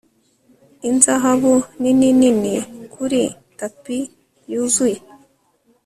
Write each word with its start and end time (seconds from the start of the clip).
Inzahabu 0.89 1.53
nini 1.81 2.09
nini 2.19 2.55
kuri 2.93 3.21
tapi 3.59 3.97
yuzuye 4.51 4.97